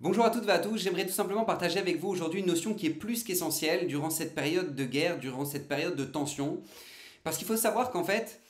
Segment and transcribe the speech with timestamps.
[0.00, 2.74] Bonjour à toutes et à tous, j'aimerais tout simplement partager avec vous aujourd'hui une notion
[2.74, 6.60] qui est plus qu'essentielle durant cette période de guerre, durant cette période de tension.
[7.22, 8.42] Parce qu'il faut savoir qu'en fait,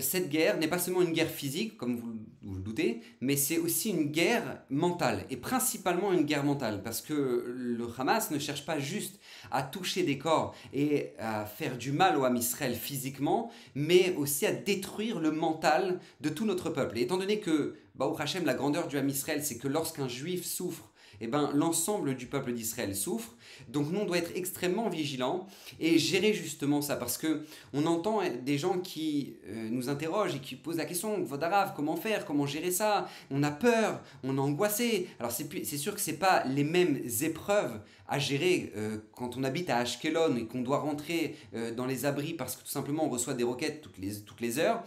[0.00, 3.58] cette guerre n'est pas seulement une guerre physique, comme vous, vous le doutez, mais c'est
[3.58, 8.64] aussi une guerre mentale, et principalement une guerre mentale, parce que le Hamas ne cherche
[8.64, 9.20] pas juste
[9.50, 14.46] à toucher des corps et à faire du mal au Ham Israël physiquement, mais aussi
[14.46, 16.98] à détruire le mental de tout notre peuple.
[16.98, 20.44] Et étant donné que, Baruch Hashem, la grandeur du Ham Israël, c'est que lorsqu'un juif
[20.44, 20.90] souffre,
[21.20, 23.34] eh ben, l'ensemble du peuple d'Israël souffre.
[23.68, 25.46] Donc nous, on doit être extrêmement vigilants
[25.80, 30.40] et gérer justement ça, parce que on entend des gens qui euh, nous interrogent et
[30.40, 33.08] qui posent la question, Vodarav, comment faire, comment gérer ça?
[33.30, 35.08] On a peur, on est angoissé.
[35.18, 39.70] Alors c'est sûr que c'est pas les mêmes épreuves à gérer euh, quand on habite
[39.70, 43.08] à Ashkelon et qu'on doit rentrer euh, dans les abris parce que tout simplement on
[43.08, 44.84] reçoit des roquettes toutes les heures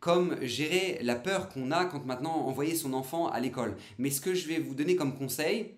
[0.00, 3.76] comme gérer la peur qu'on a quand maintenant envoyer son enfant à l'école.
[3.98, 5.74] Mais ce que je vais vous donner comme conseil,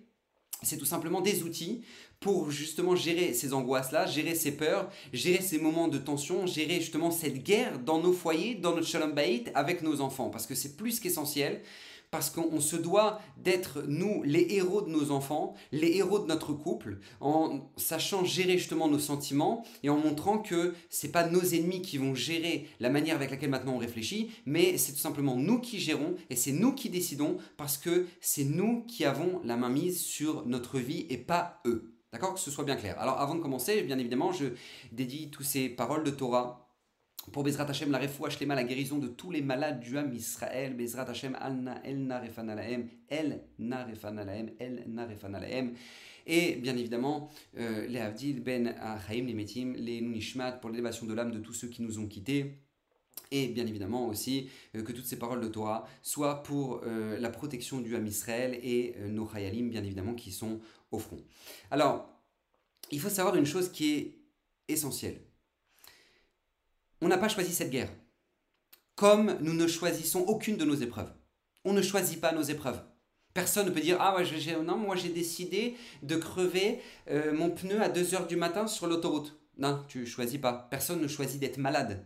[0.61, 1.83] c'est tout simplement des outils
[2.19, 7.11] pour justement gérer ces angoisses-là, gérer ces peurs, gérer ces moments de tension, gérer justement
[7.11, 10.29] cette guerre dans nos foyers, dans notre shalom bayit avec nos enfants.
[10.29, 11.61] Parce que c'est plus qu'essentiel
[12.11, 16.53] parce qu'on se doit d'être, nous, les héros de nos enfants, les héros de notre
[16.53, 21.81] couple, en sachant gérer justement nos sentiments et en montrant que c'est pas nos ennemis
[21.81, 25.59] qui vont gérer la manière avec laquelle maintenant on réfléchit, mais c'est tout simplement nous
[25.59, 29.69] qui gérons et c'est nous qui décidons parce que c'est nous qui avons la main
[29.69, 31.93] mise sur notre vie et pas eux.
[32.11, 32.33] D'accord?
[32.33, 32.99] Que ce soit bien clair.
[32.99, 34.47] Alors avant de commencer, bien évidemment, je
[34.91, 36.68] dédie toutes ces paroles de Torah
[37.31, 40.75] pour Bezrat Hashem, la refoua shlema, la guérison de tous les malades du Ham Israël.
[40.75, 45.73] Bezrat Hashem, alna, el narefanalaem, el narefanalaem, el narefanalaem.
[46.25, 51.13] Et bien évidemment, euh, les Avdil, Ben Achaim, les Metim, les Nunishmat, pour l'élévation de
[51.13, 52.55] l'âme de tous ceux qui nous ont quittés.
[53.31, 57.29] Et bien évidemment aussi euh, que toutes ces paroles de Torah soient pour euh, la
[57.29, 60.59] protection du Ham Israël et nos Chayalim, bien évidemment, qui sont
[60.91, 61.23] au front.
[61.69, 62.09] Alors,
[62.91, 64.15] il faut savoir une chose qui est
[64.67, 65.19] essentielle
[67.01, 67.91] on n'a pas choisi cette guerre.
[68.95, 71.13] Comme nous ne choisissons aucune de nos épreuves.
[71.65, 72.81] On ne choisit pas nos épreuves.
[73.33, 74.25] Personne ne peut dire Ah, ouais,
[74.63, 79.39] non, moi j'ai décidé de crever euh, mon pneu à 2h du matin sur l'autoroute.
[79.57, 80.67] Non, tu choisis pas.
[80.69, 82.05] Personne ne choisit d'être malade.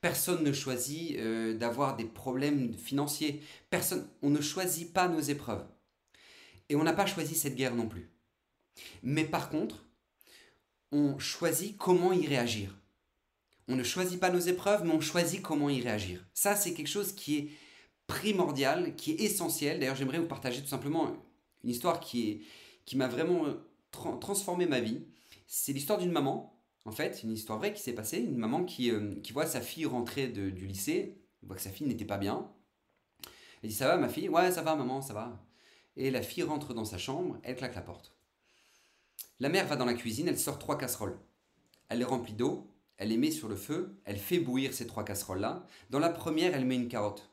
[0.00, 3.42] Personne ne choisit euh, d'avoir des problèmes financiers.
[3.68, 5.66] Personne, on ne choisit pas nos épreuves.
[6.68, 8.08] Et on n'a pas choisi cette guerre non plus.
[9.02, 9.84] Mais par contre,
[10.92, 12.79] on choisit comment y réagir.
[13.70, 16.26] On ne choisit pas nos épreuves, mais on choisit comment y réagir.
[16.34, 17.50] Ça, c'est quelque chose qui est
[18.08, 19.78] primordial, qui est essentiel.
[19.78, 21.12] D'ailleurs, j'aimerais vous partager tout simplement
[21.62, 22.42] une histoire qui,
[22.84, 23.54] qui m'a vraiment euh,
[24.18, 25.04] transformé ma vie.
[25.46, 28.18] C'est l'histoire d'une maman, en fait, une histoire vraie qui s'est passée.
[28.18, 31.86] Une maman qui, euh, qui voit sa fille rentrer du lycée, voit que sa fille
[31.86, 32.50] n'était pas bien.
[33.62, 34.28] Elle dit Ça va, ma fille?
[34.28, 35.46] Ouais, ça va, maman, ça va.
[35.96, 38.16] Et la fille rentre dans sa chambre, elle claque la porte.
[39.38, 41.20] La mère va dans la cuisine, elle sort trois casseroles.
[41.88, 42.69] Elle les remplit d'eau,
[43.00, 45.66] elle les met sur le feu, elle fait bouillir ces trois casseroles-là.
[45.88, 47.30] Dans la première, elle met une carotte.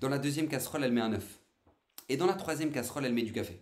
[0.00, 1.40] Dans la deuxième casserole, elle met un œuf.
[2.08, 3.60] Et dans la troisième casserole, elle met du café.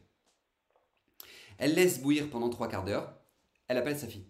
[1.59, 3.19] Elle laisse bouillir pendant trois quarts d'heure.
[3.67, 4.29] Elle appelle sa fille.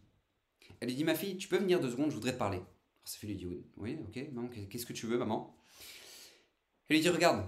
[0.80, 2.62] Elle lui dit Ma fille, tu peux venir deux secondes, je voudrais te parler.
[3.04, 5.54] sa fille lui dit Oui, ok, qu'est-ce que tu veux, maman?
[6.88, 7.44] Elle lui dit Regarde,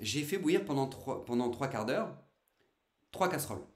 [0.00, 2.16] j'ai fait bouillir pendant trois, pendant trois quarts d'heure
[3.12, 3.66] trois casseroles.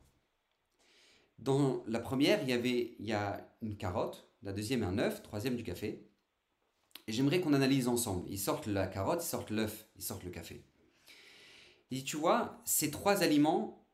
[1.39, 5.23] Dans la première, il y avait il y a une carotte, la deuxième un œuf,
[5.23, 6.07] troisième du café.
[7.09, 8.29] J'aimerais qu'on analyse ensemble.
[8.31, 10.63] Ils sortent la carotte, ils sortent l'œuf, ils sortent le café.
[11.91, 13.87] Et tu vois, ces trois aliments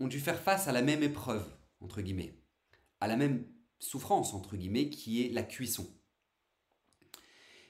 [0.00, 1.46] ont dû faire face à la même épreuve,
[1.80, 2.34] entre guillemets,
[3.00, 3.44] à la même
[3.78, 5.86] souffrance, entre guillemets, qui est la cuisson.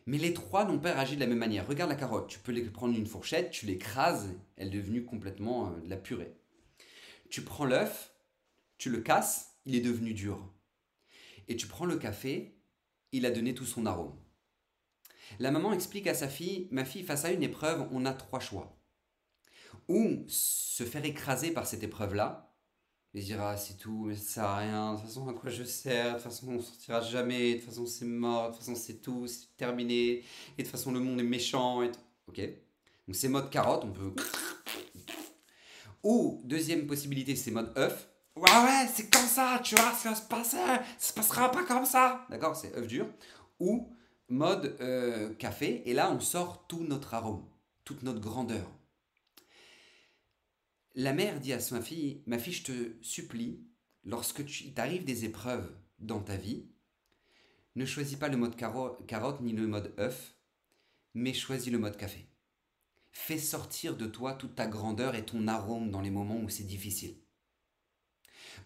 [0.06, 1.66] Mais les trois n'ont pas réagi de la même manière.
[1.66, 5.70] Regarde la carotte, tu peux les prendre une fourchette, tu l'écrases, elle est devenue complètement
[5.70, 6.34] euh, de la purée.
[7.28, 8.14] Tu prends l'œuf,
[8.78, 10.40] tu le casses, il est devenu dur
[11.48, 12.58] et tu prends le café,
[13.12, 14.14] il a donné tout son arôme.
[15.38, 18.40] La maman explique à sa fille, ma fille, face à une épreuve, on a trois
[18.40, 18.78] choix.
[19.88, 22.54] Ou se faire écraser par cette épreuve-là,
[23.14, 25.50] et dire ah c'est tout, mais ça sert à rien, de toute façon à quoi
[25.50, 28.60] je sers, de toute façon on sortira jamais, de toute façon c'est mort, de toute
[28.60, 30.22] façon c'est tout, c'est terminé, et
[30.58, 31.82] de toute façon le monde est méchant,
[32.26, 32.40] ok
[33.06, 34.14] Donc c'est mode carotte, on peut...
[36.04, 38.08] Ou deuxième possibilité, c'est mode œuf,
[38.38, 41.64] Ouais, ouais, c'est comme ça, tu vois, ça va se passer, ça se passera pas
[41.64, 42.24] comme ça.
[42.30, 43.08] D'accord, c'est œuf dur.
[43.58, 43.92] Ou
[44.28, 47.44] mode euh, café, et là on sort tout notre arôme,
[47.84, 48.70] toute notre grandeur.
[50.94, 53.66] La mère dit à sa fille, ma fille, je te supplie,
[54.04, 56.70] lorsque tu t'arrives des épreuves dans ta vie,
[57.74, 60.36] ne choisis pas le mode carotte ni le mode œuf,
[61.12, 62.30] mais choisis le mode café.
[63.10, 66.62] fais sortir de toi toute ta grandeur et ton arôme dans les moments où c'est
[66.62, 67.16] difficile.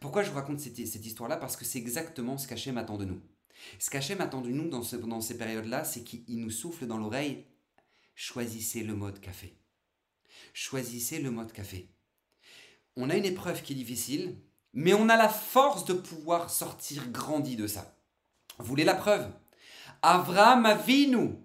[0.00, 3.20] Pourquoi je vous raconte cette, histoire-là Parce que c'est exactement ce qu'Hachem attend de nous.
[3.78, 7.44] Ce qu'Hachem attend de nous dans, ces périodes-là, c'est qu'il nous souffle dans l'oreille
[8.14, 9.56] choisissez le mode café.
[10.52, 11.88] Choisissez le mode café.
[12.96, 14.36] On a une épreuve qui est difficile,
[14.74, 17.96] mais on a la force de pouvoir sortir grandi de ça.
[18.58, 19.30] Vous voulez la preuve
[20.02, 21.36] Avraham Avinu,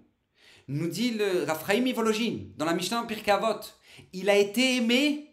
[0.68, 3.62] nous dit le Raphaïm Ivologine dans la Mishnah Pirkavot,
[4.14, 5.32] il a été aimé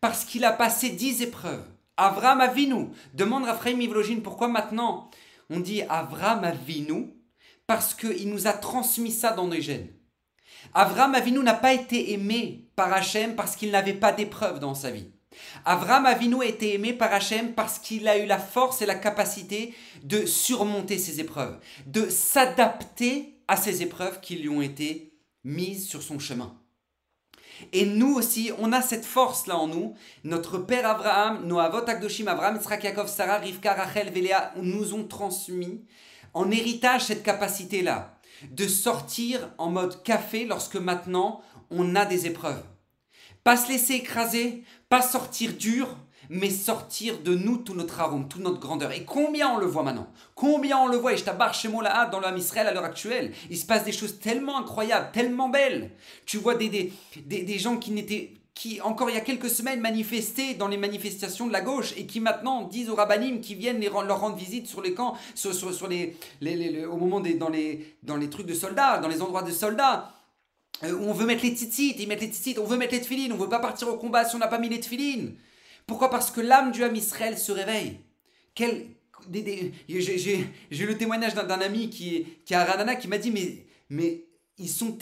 [0.00, 1.66] parce qu'il a passé dix épreuves.
[1.96, 5.10] Avraham Avinu, demande Raphaïm Ivologine pourquoi maintenant
[5.48, 7.14] on dit Avraham Avinu
[7.66, 9.88] parce qu'il nous a transmis ça dans nos gènes.
[10.74, 14.90] Avraham Avinu n'a pas été aimé par Hachem parce qu'il n'avait pas d'épreuves dans sa
[14.90, 15.10] vie.
[15.64, 18.94] Avraham Avinu a été aimé par Hachem parce qu'il a eu la force et la
[18.94, 25.12] capacité de surmonter ces épreuves, de s'adapter à ces épreuves qui lui ont été
[25.44, 26.58] mises sur son chemin.
[27.72, 29.94] Et nous aussi, on a cette force-là en nous.
[30.24, 35.04] Notre père Abraham, nos avot Akdoshim, Abraham, Yitzhak, Yaakov, Sarah, Rivka, Rachel, Véléa, nous ont
[35.04, 35.84] transmis
[36.34, 38.18] en héritage cette capacité-là
[38.50, 42.62] de sortir en mode café lorsque maintenant on a des épreuves.
[43.42, 45.96] Pas se laisser écraser, pas sortir dur,
[46.30, 48.92] mais sortir de nous tout notre arôme, toute notre grandeur.
[48.92, 50.08] Et combien on le voit maintenant?
[50.34, 51.12] Combien on le voit?
[51.12, 53.32] Et je t'abarre chez là dans l'âme Israël à l'heure actuelle.
[53.50, 55.90] Il se passe des choses tellement incroyables, tellement belles.
[56.24, 56.92] Tu vois des, des,
[57.42, 61.46] des, gens qui n'étaient qui encore il y a quelques semaines manifestaient dans les manifestations
[61.46, 64.66] de la gauche et qui maintenant disent aux rabbinim qui viennent les, leur rendre visite
[64.66, 68.46] sur les camps, sur, sur, les, les, au moment des dans les, dans les trucs
[68.46, 70.10] de soldats, dans les endroits de soldats,
[70.84, 73.32] euh, on veut mettre les tzitzit, ils mettent les tzitzit, on veut mettre les tefilines,
[73.32, 75.34] on veut pas partir au combat si on n'a pas mis les tefilines.
[75.86, 76.10] Pourquoi?
[76.10, 78.00] Parce que l'âme du âme Israël se réveille.
[78.54, 78.88] Quel,
[79.32, 79.72] j'ai
[80.86, 84.26] le témoignage d'un ami qui, qui est à Ranana qui m'a dit mais, mais
[84.58, 84.96] ils sont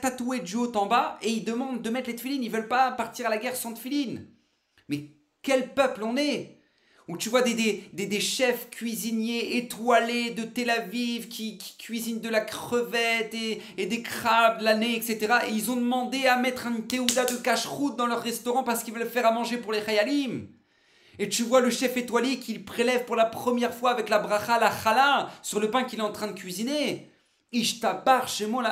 [0.00, 2.44] tatoués du haut en bas et ils demandent de mettre les tefilines.
[2.44, 4.26] Ils veulent pas partir à la guerre sans tefilines.
[4.88, 5.08] Mais
[5.42, 6.53] quel peuple on est?
[7.06, 13.34] Où tu vois des, chefs cuisiniers étoilés de Tel Aviv qui, cuisinent de la crevette
[13.34, 15.34] et, des crabes l'année, etc.
[15.48, 18.94] Et ils ont demandé à mettre un théouda de cache-route dans leur restaurant parce qu'ils
[18.94, 20.48] veulent faire à manger pour les khayalim.
[21.18, 24.58] Et tu vois le chef étoilé qui prélève pour la première fois avec la bracha,
[24.58, 27.10] la chala, sur le pain qu'il est en train de cuisiner.
[27.52, 28.64] Ishtabar chez moi.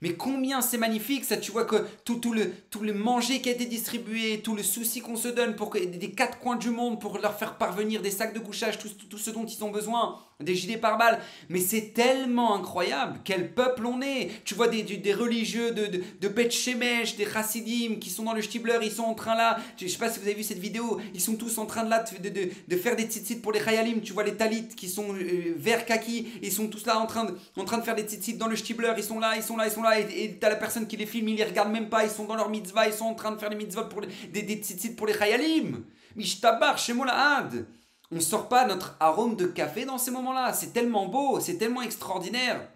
[0.00, 3.48] Mais combien c'est magnifique, ça, tu vois que tout, tout, le, tout le manger qui
[3.48, 6.70] a été distribué, tout le souci qu'on se donne pour que, des quatre coins du
[6.70, 9.70] monde pour leur faire parvenir des sacs de couchage, tout, tout ce dont ils ont
[9.70, 11.18] besoin, des gilets pare-balles.
[11.48, 13.20] Mais c'est tellement incroyable.
[13.24, 14.30] Quel peuple on est.
[14.44, 18.34] Tu vois des, des, religieux de, de, de Bet Shemesh, des Chassidim qui sont dans
[18.34, 19.58] le Stibler, ils sont en train là.
[19.80, 21.00] Je sais pas si vous avez vu cette vidéo.
[21.14, 23.60] Ils sont tous en train de là de, de, de faire des tzitzit pour les
[23.60, 24.00] Chayalim.
[24.00, 26.28] Tu vois les Talit qui sont euh, vert kaki.
[26.42, 28.56] Ils sont tous là en train de, en train de faire des tzitzit dans le
[28.56, 28.92] Stibler.
[28.96, 29.87] Ils sont là, ils sont là, ils sont là.
[29.96, 32.04] Et t'as la personne qui les filme, ils les regardent même pas.
[32.04, 32.86] Ils sont dans leur mitzvah.
[32.86, 35.84] Ils sont en train de faire des mitzvahs pour les, des, des pour les Chayalim.
[36.16, 37.66] Mishtabar, chez moi la had.
[38.10, 40.52] On sort pas notre arôme de café dans ces moments-là.
[40.52, 42.68] C'est tellement beau, c'est tellement extraordinaire.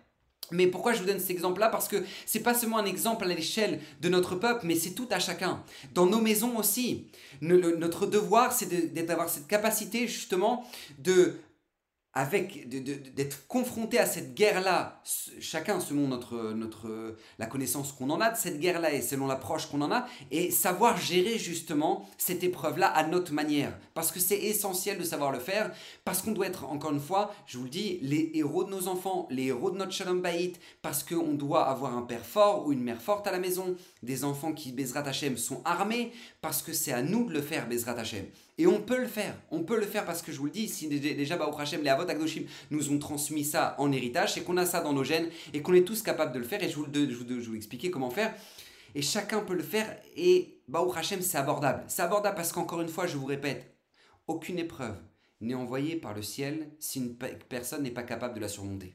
[0.50, 1.68] Mais pourquoi je vous donne cet exemple-là?
[1.68, 5.08] Parce que c'est pas seulement un exemple à l'échelle de notre peuple, mais c'est tout
[5.10, 5.62] à chacun.
[5.94, 7.06] Dans nos maisons aussi.
[7.40, 10.64] notre devoir, c'est d'avoir cette capacité justement
[10.98, 11.36] de
[12.14, 15.00] avec d'être confronté à cette guerre-là,
[15.40, 19.66] chacun selon notre, notre, la connaissance qu'on en a de cette guerre-là et selon l'approche
[19.66, 23.78] qu'on en a, et savoir gérer justement cette épreuve-là à notre manière.
[23.94, 25.72] Parce que c'est essentiel de savoir le faire,
[26.04, 28.88] parce qu'on doit être, encore une fois, je vous le dis, les héros de nos
[28.88, 32.72] enfants, les héros de notre Shalom Bayit, parce qu'on doit avoir un père fort ou
[32.72, 36.74] une mère forte à la maison, des enfants qui, Bezrat Hashem, sont armés, parce que
[36.74, 38.26] c'est à nous de le faire, Bezrat Hashem.
[38.58, 39.34] Et on peut le faire.
[39.50, 41.88] On peut le faire parce que je vous le dis, si déjà Baruch Hashem, les
[41.88, 45.30] Avot Agdoshim nous ont transmis ça en héritage, c'est qu'on a ça dans nos gènes
[45.54, 46.62] et qu'on est tous capables de le faire.
[46.62, 48.34] Et je vous, expliquer comment faire.
[48.94, 49.96] Et chacun peut le faire.
[50.16, 51.84] Et Baruch Hashem, c'est abordable.
[51.88, 53.74] C'est abordable parce qu'encore une fois, je vous répète,
[54.26, 54.96] aucune épreuve
[55.40, 58.94] n'est envoyée par le ciel si une personne n'est pas capable de la surmonter.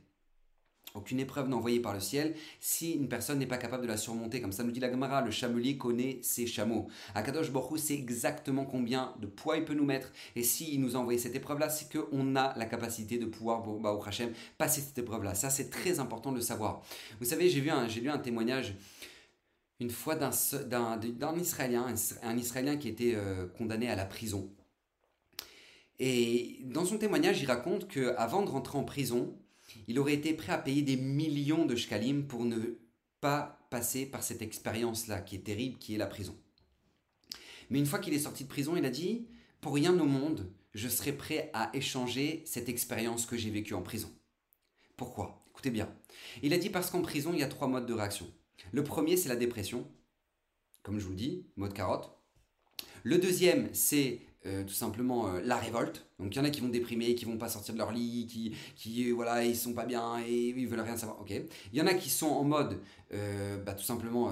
[0.98, 4.42] Aucune épreuve envoyée par le ciel si une personne n'est pas capable de la surmonter.
[4.42, 6.88] Comme ça nous dit la Gemara, le chamelier connaît ses chameaux.
[7.14, 10.12] Akadosh Borou sait exactement combien de poids il peut nous mettre.
[10.36, 14.04] Et s'il nous a envoyé cette épreuve-là, c'est qu'on a la capacité de pouvoir, au
[14.04, 15.36] Hachem, passer cette épreuve-là.
[15.36, 16.82] Ça, c'est très important de le savoir.
[17.20, 17.70] Vous savez, j'ai, vu
[18.02, 18.76] lu un témoignage
[19.80, 20.32] une fois d'un,
[21.40, 21.86] Israélien,
[22.24, 24.50] un Israélien qui était euh, condamné à la prison.
[26.00, 29.36] Et dans son témoignage, il raconte qu'avant de rentrer en prison,
[29.88, 32.58] il aurait été prêt à payer des millions de shkalim pour ne
[33.22, 36.36] pas passer par cette expérience-là qui est terrible, qui est la prison.
[37.70, 39.28] Mais une fois qu'il est sorti de prison, il a dit,
[39.62, 43.82] pour rien au monde, je serais prêt à échanger cette expérience que j'ai vécue en
[43.82, 44.12] prison.
[44.96, 45.44] Pourquoi?
[45.50, 45.94] Écoutez bien.
[46.44, 48.32] Il a dit parce qu'en prison, il y a trois modes de réaction.
[48.72, 49.90] Le premier, c'est la dépression,
[50.84, 52.12] comme je vous le dis, mode carotte.
[53.04, 56.08] Le deuxième, c'est euh, tout simplement euh, la révolte.
[56.20, 58.28] Donc il y en a qui vont déprimer, qui vont pas sortir de leur lit,
[58.30, 61.20] qui, qui voilà, ils sont pas bien et ils veulent rien savoir.
[61.20, 61.32] Ok.
[61.32, 62.80] Il y en a qui sont en mode,
[63.14, 64.32] euh, bah, tout simplement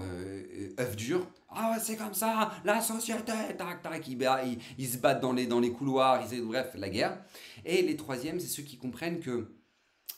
[0.79, 1.27] œuf dur.
[1.49, 4.41] Ah c'est comme ça, la société, tac tac, ils, bah,
[4.77, 7.23] ils, se battent dans les, dans les couloirs, ils, bref, la guerre.
[7.65, 9.55] Et les troisièmes, c'est ceux qui comprennent que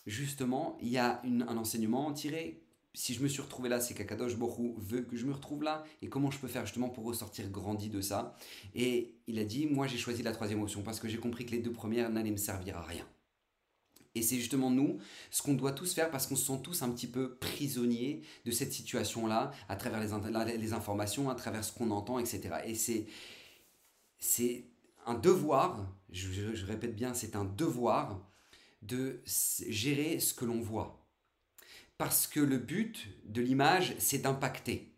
[0.06, 2.67] justement, il y a un enseignement tiré
[2.98, 5.84] si je me suis retrouvé là, c'est qu'Akadosh Borou veut que je me retrouve là.
[6.02, 8.36] Et comment je peux faire justement pour ressortir grandi de ça
[8.74, 11.52] Et il a dit, moi j'ai choisi la troisième option parce que j'ai compris que
[11.52, 13.08] les deux premières n'allaient me servir à rien.
[14.16, 14.98] Et c'est justement nous,
[15.30, 18.52] ce qu'on doit tous faire parce qu'on se sent tous un petit peu prisonniers de
[18.52, 22.50] cette situation-là, à travers les, informations, à travers ce qu'on entend, etc.
[22.66, 23.06] Et c'est,
[24.18, 24.66] c'est
[25.06, 28.28] un devoir, je répète bien, c'est un devoir
[28.82, 29.22] de
[29.70, 30.97] gérer ce que l'on voit
[31.98, 34.94] parce que le but de l'image, c'est d'impacter.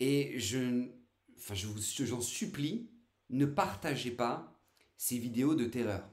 [0.00, 0.86] Et je,
[1.36, 2.90] enfin, je vous, j'en supplie,
[3.30, 4.58] ne partagez pas
[4.96, 6.08] ces vidéos de terreur.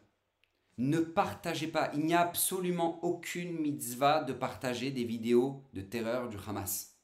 [0.78, 1.92] Ne partagez pas.
[1.94, 6.96] Il n'y a absolument aucune mitzvah de partager des vidéos de terreur du Hamas.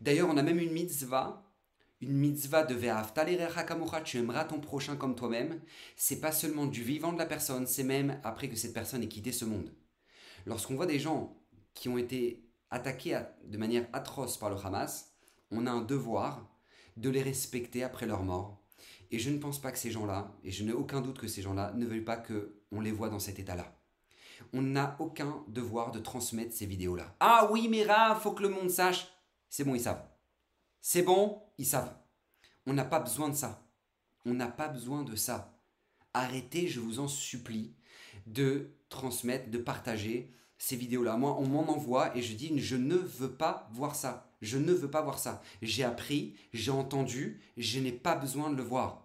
[0.00, 1.42] D'ailleurs, on a même une mitzvah,
[2.02, 3.24] une mitzvah de Ve'afta
[4.04, 5.60] tu aimeras ton prochain comme toi-même.
[5.96, 9.08] C'est pas seulement du vivant de la personne, c'est même après que cette personne ait
[9.08, 9.72] quitté ce monde.
[10.44, 11.34] Lorsqu'on voit des gens
[11.76, 15.12] qui ont été attaqués de manière atroce par le Hamas,
[15.52, 16.44] on a un devoir
[16.96, 18.64] de les respecter après leur mort.
[19.12, 21.42] Et je ne pense pas que ces gens-là, et je n'ai aucun doute que ces
[21.42, 23.72] gens-là, ne veulent pas qu'on les voit dans cet état-là.
[24.52, 27.14] On n'a aucun devoir de transmettre ces vidéos-là.
[27.20, 29.06] Ah oui, mais il faut que le monde sache.
[29.48, 30.04] C'est bon, ils savent.
[30.80, 31.94] C'est bon, ils savent.
[32.66, 33.62] On n'a pas besoin de ça.
[34.24, 35.56] On n'a pas besoin de ça.
[36.14, 37.76] Arrêtez, je vous en supplie,
[38.26, 41.16] de transmettre, de partager ces vidéos-là.
[41.16, 44.30] Moi, on m'en envoie et je dis, je ne veux pas voir ça.
[44.42, 45.42] Je ne veux pas voir ça.
[45.62, 49.02] J'ai appris, j'ai entendu, je n'ai pas besoin de le voir.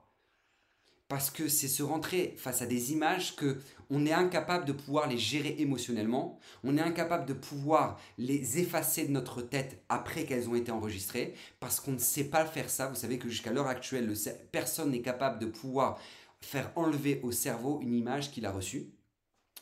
[1.07, 3.57] Parce que c'est se rentrer face à des images que
[3.89, 9.05] on est incapable de pouvoir les gérer émotionnellement, on est incapable de pouvoir les effacer
[9.05, 12.87] de notre tête après qu'elles ont été enregistrées, parce qu'on ne sait pas faire ça.
[12.87, 14.13] Vous savez que jusqu'à l'heure actuelle,
[14.53, 15.99] personne n'est capable de pouvoir
[16.39, 18.87] faire enlever au cerveau une image qu'il a reçue.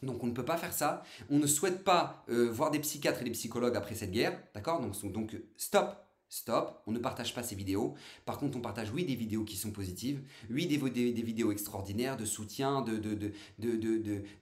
[0.03, 1.03] Donc on ne peut pas faire ça.
[1.29, 4.39] On ne souhaite pas euh, voir des psychiatres et des psychologues après cette guerre.
[4.53, 4.81] D'accord?
[4.81, 5.95] Donc, stop,
[6.29, 6.81] stop.
[6.87, 7.95] On ne partage pas ces vidéos.
[8.25, 10.21] Par contre, on partage, oui, des vidéos qui sont positives.
[10.49, 12.85] Oui, des, des, vidéos extraordinaires de soutien,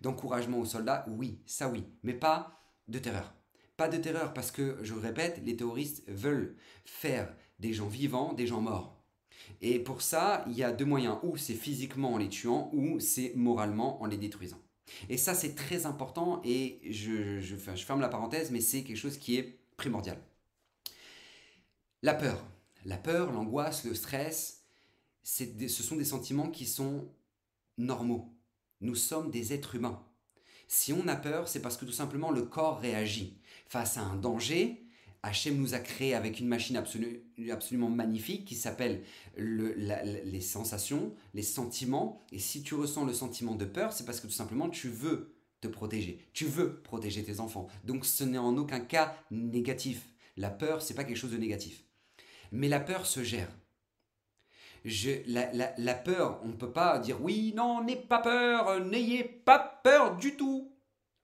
[0.02, 1.06] d'encouragement de, de, aux soldats.
[1.10, 1.84] Oui, ça oui.
[2.04, 3.34] Mais pas de terreur.
[3.78, 8.48] Pas de terreur parce que, je répète, les terroristes veulent faire des gens vivants des
[8.48, 8.98] gens morts.
[9.62, 11.18] Et pour ça, il y a deux moyens.
[11.24, 14.60] Ou c'est physiquement en les tuant, ou c'est moralement en les détruisant.
[15.10, 19.18] Et ça, c'est très important et je, je, ferme la parenthèse, mais c'est quelque chose
[19.18, 20.18] qui est primordial.
[22.02, 22.46] La peur.
[22.86, 24.64] La peur, l'angoisse, le stress,
[25.24, 27.08] ce sont des sentiments qui sont
[27.78, 28.34] normaux.
[28.82, 30.04] Nous sommes des êtres humains.
[30.68, 33.40] Si on a peur, c'est parce que tout simplement le corps réagit.
[33.68, 34.87] Face à un danger,
[35.24, 39.04] Hachem nous a créé avec une machine absolument magnifique qui s'appelle
[39.36, 42.22] les sensations, les sentiments.
[42.32, 45.36] Et si tu ressens le sentiment de peur, c'est parce que tout simplement tu veux
[45.62, 46.20] te protéger.
[46.34, 47.68] Tu veux protéger tes enfants.
[47.84, 50.08] Donc ce n'est en aucun cas négatif.
[50.38, 51.84] La peur, c'est pas quelque chose de négatif.
[52.52, 53.50] Mais la peur se gère.
[54.86, 60.16] la, peur, on ne peut pas dire oui, non, n'aie pas peur, n'ayez pas peur
[60.18, 60.72] du tout.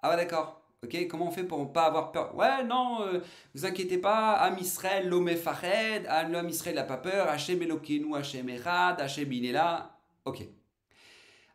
[0.01, 0.62] Ah ouais, d'accord.
[0.83, 2.35] Ok, comment on fait pour ne pas avoir peur?
[2.35, 3.19] Ouais, non, euh,
[3.55, 8.49] vous inquiétez pas, Am Israël, l'homme fared, l'homme Israël n'a pas peur, Hachem Elokeinu, Hachem
[8.49, 9.97] Erad, Hachem il est là.
[10.25, 10.45] Ok.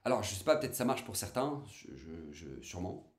[0.04, 1.62] Alors, je sais pas, peut-être ça marche pour certains,
[2.62, 3.12] sûrement.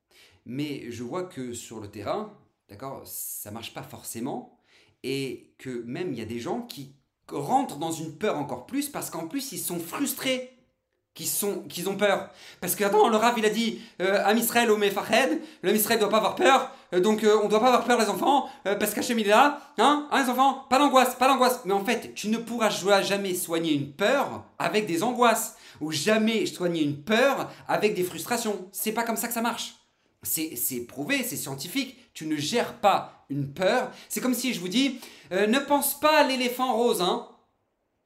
[0.46, 2.36] Mais je vois que sur le terrain,
[2.68, 4.58] d'accord, ça marche pas forcément.
[5.04, 6.94] Et que même il y a des gens qui
[7.28, 10.59] rentrent dans une peur encore plus parce qu'en plus ils sont frustrés
[11.14, 12.30] qui, sont, qui ont peur.
[12.60, 16.18] Parce que, attends, le Rav, il a dit euh, Am Israël, Ome Fahed, doit pas
[16.18, 19.18] avoir peur, euh, donc euh, on doit pas avoir peur, les enfants, euh, parce qu'Hachem
[19.18, 21.60] il est là, hein, hein, les enfants, pas d'angoisse, pas d'angoisse.
[21.64, 26.46] Mais en fait, tu ne pourras jamais soigner une peur avec des angoisses, ou jamais
[26.46, 28.68] soigner une peur avec des frustrations.
[28.72, 29.74] C'est pas comme ça que ça marche.
[30.22, 31.96] C'est prouvé, c'est scientifique.
[32.12, 33.90] Tu ne gères pas une peur.
[34.10, 35.00] C'est comme si je vous dis
[35.30, 37.26] ne pense pas à l'éléphant rose, hein.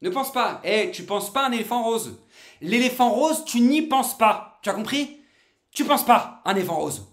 [0.03, 0.61] Ne pense pas.
[0.63, 2.17] Eh, tu penses pas à un éléphant rose.
[2.65, 4.59] L'éléphant rose, tu n'y penses pas.
[4.63, 5.21] Tu as compris?
[5.71, 7.07] Tu penses pas à un éléphant rose.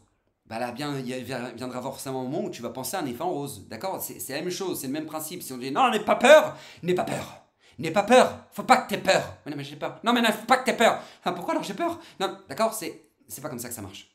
[0.46, 3.30] Bah là, bien, il viendra forcément un moment où tu vas penser à un éléphant
[3.30, 3.68] rose.
[3.68, 4.02] D'accord?
[4.02, 5.44] C'est, la même chose, c'est le même principe.
[5.44, 7.44] Si on dit non, n'aie pas peur, n'aie pas peur.
[7.80, 8.46] N'aie pas peur.
[8.52, 9.24] Faut pas que t'aies peur.
[9.46, 10.00] Mais non, mais j'ai peur.
[10.06, 11.02] Non, mais non, faut pas que t'aies peur.
[11.26, 12.00] Ah, pourquoi alors j'ai peur?
[12.20, 14.10] Non, d'accord C'est, c'est pas comme ça que ça marche.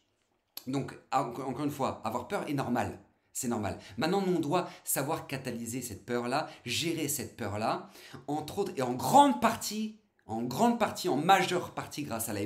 [0.67, 2.99] Donc, encore une fois, avoir peur est normal.
[3.33, 3.79] C'est normal.
[3.99, 7.91] Maintenant, on doit savoir catalyser cette peur-là, gérer cette peur-là,
[8.27, 12.41] entre autres, et en grande partie, en grande partie, en majeure partie grâce à la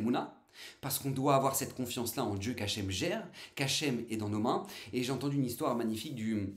[0.80, 4.66] parce qu'on doit avoir cette confiance-là en Dieu qu'Hachem gère, qu'Hachem est dans nos mains.
[4.92, 6.54] Et j'ai entendu une histoire magnifique du,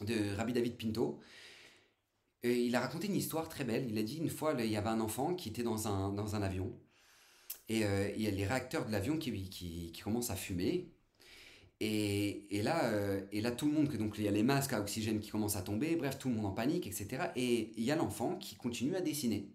[0.00, 1.18] de Rabbi David Pinto.
[2.42, 3.86] Et il a raconté une histoire très belle.
[3.90, 6.34] Il a dit une fois, il y avait un enfant qui était dans un, dans
[6.34, 6.72] un avion.
[7.68, 10.88] Et euh, il y a les réacteurs de l'avion qui, qui, qui commencent à fumer.
[11.80, 14.72] Et, et, là, euh, et là, tout le monde, donc il y a les masques
[14.72, 17.28] à oxygène qui commencent à tomber, bref, tout le monde en panique, etc.
[17.36, 19.48] Et il y a l'enfant qui continue à dessiner.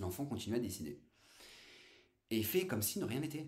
[0.00, 0.98] L'enfant continue à dessiner.
[2.30, 3.46] Et il fait comme si ne rien n'était.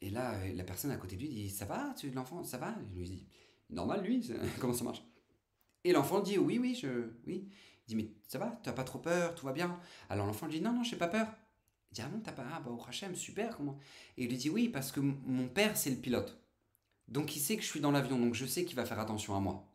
[0.00, 2.58] Et là, euh, la personne à côté de lui dit Ça va, tu l'enfant, ça
[2.58, 2.74] va?
[2.92, 3.26] Il lui dit
[3.68, 4.28] Normal, lui,
[4.60, 5.04] comment ça marche?
[5.84, 7.10] Et l'enfant dit Oui, oui, je.
[7.26, 7.48] Oui.
[7.86, 9.78] Il dit Mais ça va, tu n'as pas trop peur, tout va bien?
[10.08, 11.28] Alors l'enfant lui dit Non, non, je n'ai pas peur.
[11.92, 12.46] Il dit Ah bon, t'as pas.
[12.52, 13.78] Ah bah, au Hachem, super, comment?
[14.16, 16.40] Et il lui dit Oui, parce que mon père, c'est le pilote.
[17.10, 19.36] Donc il sait que je suis dans l'avion, donc je sais qu'il va faire attention
[19.36, 19.66] à moi.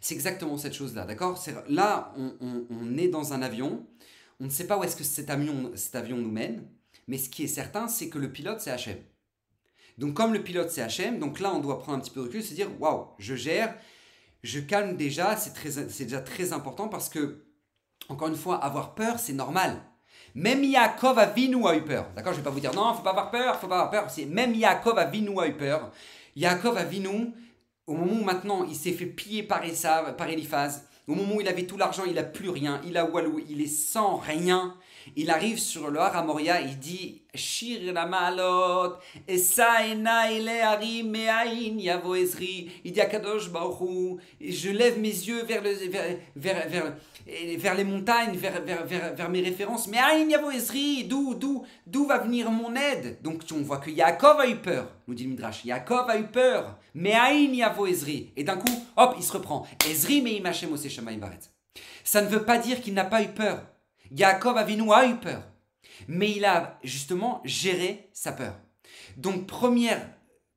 [0.00, 1.42] C'est exactement cette chose-là, d'accord?
[1.68, 3.86] Là, on, est dans un avion,
[4.42, 5.70] on ne sait pas où est-ce que cet avion,
[6.16, 6.66] nous mène,
[7.06, 8.98] mais ce qui est certain, c'est que le pilote, c'est HM.
[9.98, 12.26] Donc comme le pilote, c'est HM, donc là, on doit prendre un petit peu de
[12.26, 13.72] recul, se dire, waouh, je gère,
[14.42, 17.44] je calme déjà, c'est déjà très important parce que,
[18.08, 19.80] encore une fois, avoir peur, c'est normal.
[20.34, 22.10] Même Yaakov Avinu a eu peur.
[22.16, 23.90] D'accord Je ne vais pas vous dire non, faut pas avoir peur, faut pas avoir
[23.90, 24.10] peur.
[24.10, 25.92] C'est même Yaakov Avinu a eu peur.
[26.34, 27.32] Yaakov Avinu,
[27.86, 29.60] au moment où maintenant il s'est fait piller par
[30.16, 33.04] par Eliphaz, au moment où il avait tout l'argent, il n'a plus rien, il a
[33.04, 34.76] Walou, il est sans rien.
[35.16, 38.96] Il arrive sur le Har Moria, il dit Shir la malot,
[41.78, 42.70] yavo Ezri.
[42.84, 46.92] Il dit à Kadosh Baruch je lève mes yeux vers, le, vers, vers, vers
[47.56, 49.88] vers les montagnes, vers, vers, vers, mes références.
[49.88, 53.18] Mais Aïn Yavo Ezri, d'où, d'où, d'où va venir mon aide?
[53.22, 55.64] Donc on voit que Yaakov a eu peur, nous dit le Midrash.
[55.64, 58.32] Yaakov a eu peur, mais Aïn Yavo Ezri.
[58.36, 59.66] Et d'un coup, hop, il se reprend.
[59.88, 60.70] Ezri mais Imachem
[61.18, 61.38] Baret.
[62.04, 63.62] Ça ne veut pas dire qu'il n'a pas eu peur.
[64.16, 65.42] Yaakov Avinu a eu peur.
[66.08, 68.58] Mais il a justement géré sa peur.
[69.16, 70.08] Donc première,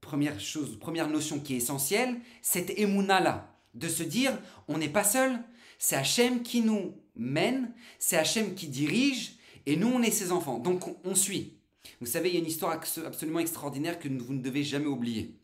[0.01, 5.03] première chose, première notion qui est essentielle, cette émouna-là, de se dire, on n'est pas
[5.03, 5.39] seul,
[5.77, 10.59] c'est Hachem qui nous mène, c'est Hachem qui dirige, et nous, on est ses enfants.
[10.59, 11.53] Donc, on, suit.
[11.99, 15.39] Vous savez, il y a une histoire absolument extraordinaire que vous ne devez jamais oublier.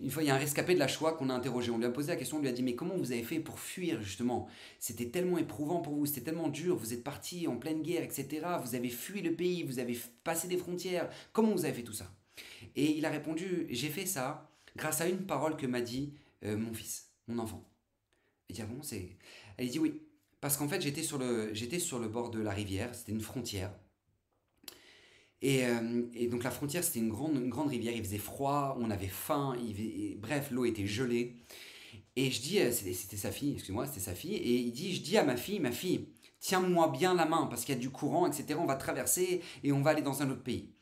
[0.00, 1.70] Une fois, il y a un rescapé de la Shoah qu'on a interrogé.
[1.70, 3.38] On lui a posé la question, on lui a dit Mais comment vous avez fait
[3.38, 4.48] pour fuir, justement?
[4.78, 8.46] C'était tellement éprouvant pour vous, c'était tellement dur, vous êtes parti en pleine guerre, etc.
[8.64, 11.10] Vous avez fui le pays, vous avez passé des frontières.
[11.32, 12.10] Comment vous avez fait tout ça?
[12.76, 16.56] Et il a répondu J'ai fait ça grâce à une parole que m'a dit euh,
[16.56, 17.68] mon fils, mon enfant.
[18.48, 19.16] Il dit, ah bon, c'est...
[19.56, 20.00] Elle dit oui,
[20.40, 23.20] parce qu'en fait, j'étais sur, le, j'étais sur le bord de la rivière, c'était une
[23.20, 23.72] frontière.
[25.42, 28.76] Et, euh, et, donc la frontière, c'était une grande, une grande rivière, il faisait froid,
[28.80, 29.56] on avait faim,
[30.18, 31.36] bref, l'eau était gelée.
[32.16, 35.02] Et je dis, euh, c'était, sa fille, excuse-moi, c'était sa fille, et il dit, je
[35.02, 36.08] dis à ma fille, ma fille,
[36.40, 39.72] tiens-moi bien la main, parce qu'il y a du courant, etc., on va traverser et
[39.72, 40.74] on va aller dans un autre pays.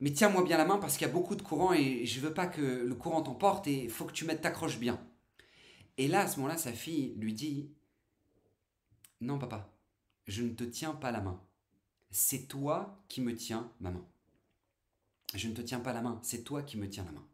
[0.00, 2.32] Mais tiens-moi bien la main parce qu'il y a beaucoup de courant et je veux
[2.32, 4.98] pas que le courant t'emporte et faut que tu mettes t'accroches bien.
[5.98, 7.70] Et là, à ce moment-là, sa fille lui dit
[9.20, 9.70] Non, papa,
[10.26, 11.38] je ne te tiens pas la main.
[12.10, 14.04] C'est toi qui me tiens ma main.
[15.34, 17.26] Je ne te tiens pas la main, c'est toi qui me tiens la main.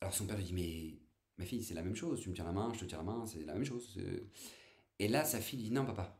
[0.00, 0.98] Alors son père lui dit Mais
[1.38, 3.04] ma fille, c'est la même chose, tu me tiens la main, je te tiens la
[3.04, 3.98] main, c'est la même chose.
[4.98, 6.18] Et là, sa fille dit Non, papa,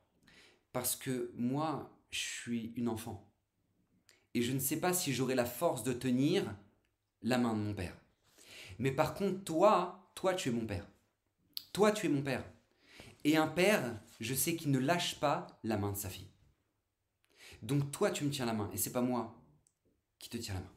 [0.72, 3.30] parce que moi, je suis une enfant.
[4.34, 6.56] Et je ne sais pas si j'aurai la force de tenir
[7.22, 7.96] la main de mon père.
[8.78, 10.86] Mais par contre, toi, toi tu es mon père.
[11.72, 12.44] Toi tu es mon père.
[13.24, 16.28] Et un père, je sais qu'il ne lâche pas la main de sa fille.
[17.62, 19.34] Donc toi tu me tiens la main et c'est pas moi
[20.18, 20.70] qui te tiens la main.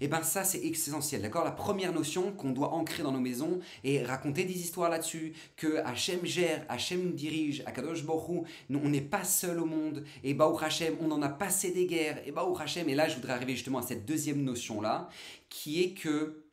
[0.00, 1.44] Et eh bien ça c'est essentiel, d'accord?
[1.44, 5.76] La première notion qu'on doit ancrer dans nos maisons et raconter des histoires là-dessus, que
[5.84, 10.96] Hachem gère, Hachem dirige, Akadosh Borou, on n'est pas seul au monde, et Baou Hachem,
[11.00, 13.78] on en a passé des guerres, et Baou Hachem, et là je voudrais arriver justement
[13.78, 15.08] à cette deuxième notion-là,
[15.48, 16.44] qui est que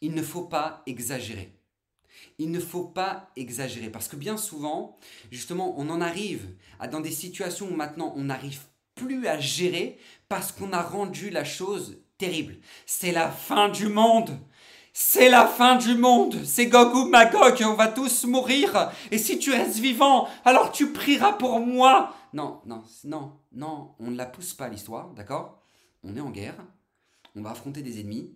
[0.00, 1.52] il ne faut pas exagérer.
[2.38, 4.98] Il ne faut pas exagérer parce que bien souvent,
[5.30, 8.60] justement, on en arrive à dans des situations où maintenant on n'arrive
[8.94, 12.56] plus à gérer parce qu'on a rendu la chose terrible.
[12.86, 14.30] C'est la fin du monde.
[14.92, 16.42] C'est la fin du monde.
[16.44, 17.62] C'est Gog ou Magog.
[17.64, 18.90] On va tous mourir.
[19.10, 22.14] Et si tu restes vivant, alors tu prieras pour moi.
[22.32, 23.94] Non, non, non, non.
[23.98, 25.62] On ne la pousse pas l'histoire, d'accord?
[26.02, 26.56] On est en guerre.
[27.36, 28.34] On va affronter des ennemis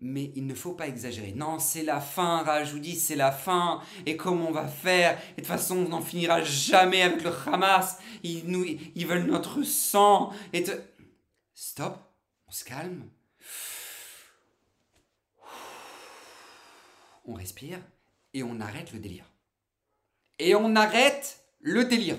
[0.00, 1.32] mais il ne faut pas exagérer.
[1.32, 3.80] Non, c'est la fin, Rajoudi, c'est la fin.
[4.04, 7.32] Et comment on va faire Et de toute façon, on n'en finira jamais avec le
[7.46, 7.98] Hamas.
[8.22, 10.32] Ils, nous, ils veulent notre sang.
[10.52, 10.64] Et
[11.54, 11.98] Stop,
[12.46, 13.08] on se calme.
[17.26, 17.80] on respire
[18.34, 19.24] et on arrête le délire.
[20.38, 22.18] Et on arrête le délire.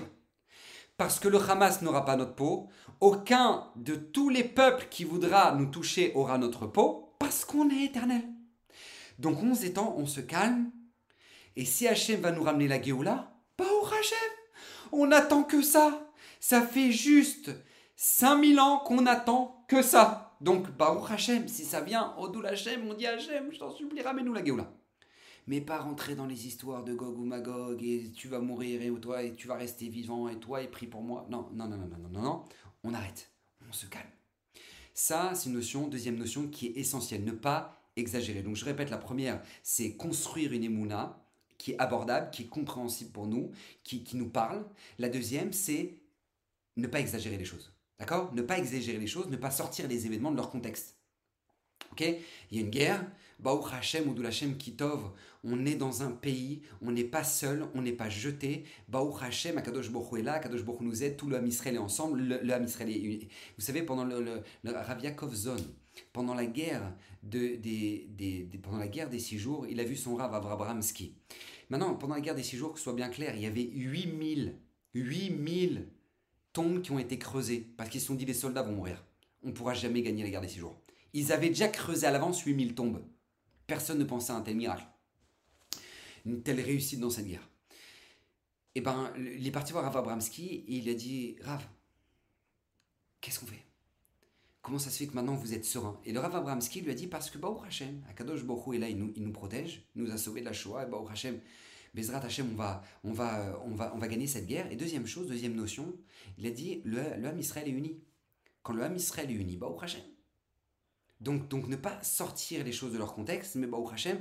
[0.96, 2.68] Parce que le Hamas n'aura pas notre peau,
[3.00, 7.84] aucun de tous les peuples qui voudra nous toucher aura notre peau, parce qu'on est
[7.84, 8.22] éternel.
[9.18, 10.70] Donc 11 étant, on se calme,
[11.56, 14.18] et si Hachem va nous ramener la Géoula, pas Hachem
[14.92, 16.12] On n'attend que ça.
[16.38, 17.50] Ça fait juste
[17.96, 20.36] 5000 ans qu'on attend que ça.
[20.40, 24.32] Donc, Baruch Hachem, si ça vient, Odul Hachem, on dit Hachem, je t'en supplie, ramène-nous
[24.32, 24.72] la Géoula.
[25.48, 29.00] Mais pas rentrer dans les histoires de Gog ou Magog et tu vas mourir et
[29.00, 31.26] toi tu vas rester vivant et toi et prie pour moi.
[31.30, 32.44] Non, non, non, non, non, non, non,
[32.84, 33.32] on arrête,
[33.68, 34.17] on se calme.
[34.98, 38.42] Ça, c'est une notion, deuxième notion qui est essentielle, ne pas exagérer.
[38.42, 41.24] Donc je répète, la première, c'est construire une émouna
[41.56, 43.52] qui est abordable, qui est compréhensible pour nous,
[43.84, 44.66] qui, qui nous parle.
[44.98, 45.94] La deuxième, c'est
[46.76, 47.72] ne pas exagérer les choses.
[48.00, 48.34] D'accord?
[48.34, 50.96] Ne pas exagérer les choses, ne pas sortir les événements de leur contexte.
[51.92, 52.00] Ok?
[52.00, 53.06] Il y a une guerre,
[53.38, 55.12] Baruch Hashem ou Hashem Kitov,
[55.44, 58.64] on est dans un pays, on n'est pas seul, on n'est pas jeté.
[58.88, 61.78] Baruch Hashem, Akadosh Baruch est là, Akadosh Baruch nous aide, tout le Ham Israël est
[61.78, 65.64] ensemble, le, Israël est Vous savez, pendant le, le Zone,
[66.12, 69.96] pendant la guerre de, des, des, pendant la guerre des six jours, il a vu
[69.96, 71.14] son Rav Avramski.
[71.70, 73.68] Maintenant, pendant la guerre des six jours, que ce soit bien clair, il y avait
[73.72, 74.56] 8000,
[74.94, 75.88] 8000
[76.52, 79.04] tombes qui ont été creusées parce qu'ils se sont dit les soldats vont mourir.
[79.44, 80.80] On ne pourra jamais gagner la guerre des six jours.
[81.12, 83.02] Ils avaient déjà creusé à l'avance 8000 tombes.
[83.68, 84.86] Personne ne pensait à un tel miracle,
[86.24, 87.46] une telle réussite dans cette guerre.
[88.74, 91.66] Et eh ben, il est parti voir Rav Abramski et il a dit Rav,
[93.20, 93.62] qu'est-ce qu'on fait?
[94.62, 96.00] Comment ça se fait que maintenant vous êtes serein?
[96.06, 98.88] Et le Rav Abramski lui a dit Parce que Baruch Hashem, Akadosh Baruch est là,
[98.88, 101.38] il nous, il nous protège, il nous a sauvés de la Shoah, et Baruch Hashem,
[101.92, 104.72] Bezrat Hashem, on va, on, va, on, va, on va gagner cette guerre.
[104.72, 105.94] Et deuxième chose, deuxième notion,
[106.38, 108.00] il a dit Le, le Ham Israël est uni.
[108.62, 110.02] Quand le Ham Israël est uni, Baruch Hashem,
[111.20, 114.18] donc, donc ne pas sortir les choses de leur contexte, mais au Hachem,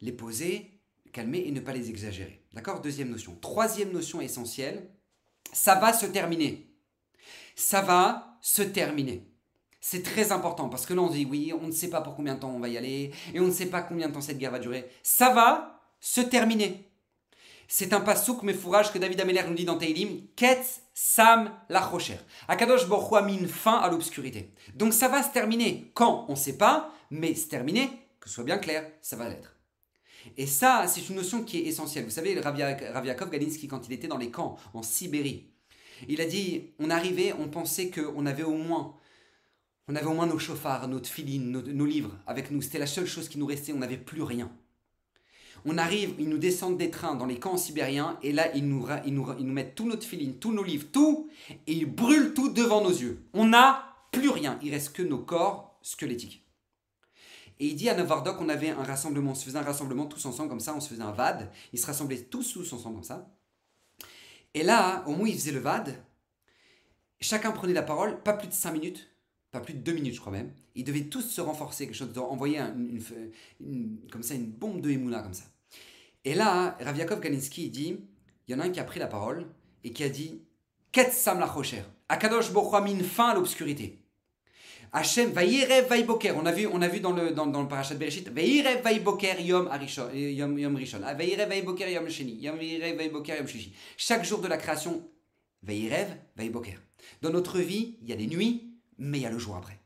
[0.00, 0.80] les poser,
[1.12, 2.44] calmer et ne pas les exagérer.
[2.52, 2.80] D'accord?
[2.80, 3.36] Deuxième notion.
[3.40, 4.90] Troisième notion essentielle,
[5.52, 6.74] ça va se terminer.
[7.56, 9.26] Ça va se terminer.
[9.80, 12.34] C'est très important parce que là on dit oui, on ne sait pas pour combien
[12.34, 14.38] de temps on va y aller et on ne sait pas combien de temps cette
[14.38, 14.90] guerre va durer.
[15.02, 16.89] Ça va se terminer.
[17.72, 22.18] C'est un pasouk fourrages que David Ameller nous dit dans Teilim, Ketz Sam Lachocher.
[22.48, 24.52] Akadosh Baruch a mis une fin à l'obscurité.
[24.74, 25.92] Donc ça va se terminer.
[25.94, 29.28] Quand On ne sait pas, mais se terminer, que ce soit bien clair, ça va
[29.28, 29.54] l'être.
[30.36, 32.04] Et ça, c'est une notion qui est essentielle.
[32.04, 35.52] Vous savez, Rav Yaakov Galinsky, quand il était dans les camps en Sibérie,
[36.08, 38.96] il a dit, on arrivait, on pensait qu'on avait au moins
[39.86, 42.62] on avait au moins nos chauffards, notre filine, nos livres avec nous.
[42.62, 44.50] C'était la seule chose qui nous restait, on n'avait plus rien.
[45.64, 48.86] On arrive, ils nous descendent des trains dans les camps sibériens, et là, ils nous,
[49.04, 51.28] ils ils nous mettent tout notre filine, tous nos livres, tout,
[51.66, 53.24] et ils brûlent tout devant nos yeux.
[53.34, 56.44] On n'a plus rien, il reste que nos corps squelettiques.
[57.58, 60.24] Et il dit à Novardok, on avait un rassemblement, on se faisait un rassemblement tous
[60.24, 63.04] ensemble comme ça, on se faisait un VAD, ils se rassemblaient tous, tous ensemble comme
[63.04, 63.30] ça.
[64.54, 66.02] Et là, au où ils faisaient le VAD,
[67.20, 69.10] chacun prenait la parole, pas plus de 5 minutes,
[69.50, 70.52] pas plus de 2 minutes je crois même.
[70.74, 72.60] Ils devaient tous se renforcer, quelque chose, envoyer
[73.60, 75.44] une, comme ça une bombe de Emouna comme ça.
[76.24, 77.98] Et là, Rav Kalinski, dit,
[78.46, 79.46] il y en a un qui a pris la parole
[79.84, 80.42] et qui a dit
[80.92, 81.54] Ket Sam la
[82.08, 84.00] Akadosh Bokhu mis une fin à l'obscurité.
[84.92, 86.36] Hachem, Vaïrev Vaïboker.
[86.36, 89.40] On a vu, on a vu dans le, dans, dans le parachat Bereshit, Vaïrev Vaïboker
[89.40, 93.72] Yom, Arishon, Yom, Yom Rishon, ah, Vaïrev Vaïboker Yom Sheni, Yom Vaïboker Yom Shishi.
[93.96, 95.08] Chaque jour de la création,
[95.62, 96.78] Vaïrev Vaïboker.
[97.22, 99.78] Dans notre vie, il y a des nuits, mais il y a le jour après.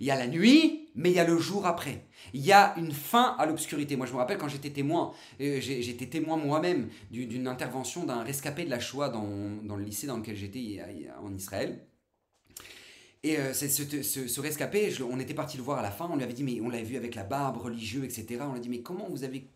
[0.00, 2.06] Il y a la nuit, mais il y a le jour après.
[2.32, 3.96] Il y a une fin à l'obscurité.
[3.96, 8.64] Moi, je me rappelle quand j'étais témoin, euh, j'étais témoin moi-même d'une intervention d'un rescapé
[8.64, 10.80] de la Shoah dans, le lycée dans lequel j'étais
[11.22, 11.86] en Israël.
[13.22, 16.32] Et euh, ce, rescapé, on était parti le voir à la fin, on lui avait
[16.32, 18.40] dit, mais on l'avait vu avec la barbe, religieux, etc.
[18.40, 19.50] On lui a dit, mais comment vous avez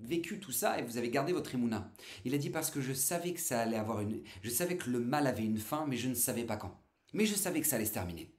[0.00, 1.92] vécu tout ça et vous avez gardé votre émouna?
[2.24, 4.22] Il a dit, parce que je savais que ça allait avoir une...
[4.42, 6.80] Je savais que le mal avait une fin, mais je ne savais pas quand.
[7.12, 8.30] Mais je savais que ça allait se terminer.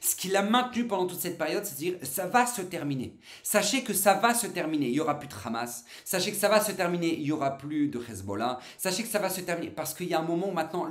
[0.00, 3.16] Ce qui l'a maintenu pendant toute cette période, c'est de dire ça va se terminer.
[3.42, 4.88] Sachez que ça va se terminer.
[4.88, 5.84] Il y aura plus de Hamas.
[6.04, 7.14] Sachez que ça va se terminer.
[7.14, 8.58] Il y aura plus de Hezbollah.
[8.78, 10.86] Sachez que ça va se terminer parce qu'il y a un moment où maintenant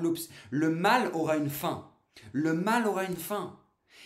[0.52, 1.89] le mal aura une fin.
[2.32, 3.58] Le mal aura une fin.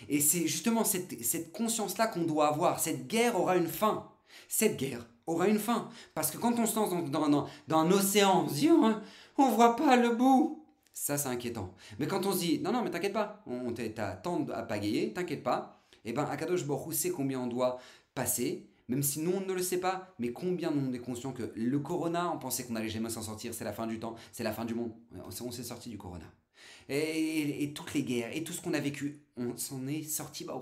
[0.09, 2.79] Et c'est justement cette, conscience-là qu'on doit avoir.
[2.79, 4.09] Cette guerre aura une fin.
[4.47, 5.89] Cette guerre aura une fin.
[6.13, 9.01] Parce que quand on se lance dans, un océan, on se hein,
[9.37, 10.62] on voit pas le bout.
[10.93, 11.73] Ça, c'est inquiétant.
[11.99, 15.11] Mais quand on se dit, non, non, mais t'inquiète pas, on t'a tant à pagayer,
[15.11, 17.79] t'inquiète pas, et eh ben Akadosh Baruch sait combien on doit
[18.13, 21.51] passer, même si nous on ne le sait pas, mais combien on est conscient que
[21.55, 24.43] le corona, on pensait qu'on allait jamais s'en sortir, c'est la fin du temps, c'est
[24.43, 24.91] la fin du monde.
[25.25, 26.25] On s'est sorti du corona.
[26.89, 30.53] Et, toutes les guerres, et tout ce qu'on a vécu, on s'en est sorti, bah,
[30.53, 30.61] au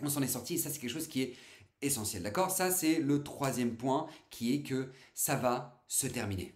[0.00, 1.34] On s'en est sorti, et ça c'est quelque chose qui est
[1.82, 2.22] essentiel.
[2.22, 2.50] D'accord?
[2.50, 6.54] Ça, c'est le troisième point qui est que ça va se terminer.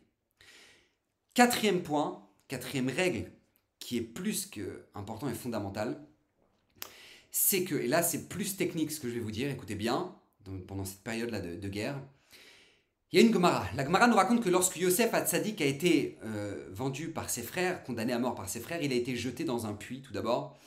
[1.34, 3.30] Quatrième point, quatrième règle
[3.78, 6.00] qui est plus que important et fondamental,
[7.30, 10.14] c'est que, et là c'est plus technique ce que je vais vous dire, écoutez bien,
[10.66, 12.00] pendant cette période-là de, guerre,
[13.12, 13.66] il y a une Gemara.
[13.76, 17.84] La Gemara nous raconte que lorsque Yosef Hatzadik a été euh, vendu par ses frères,
[17.84, 20.58] condamné à mort par ses frères, il a été jeté dans un puits tout d'abord.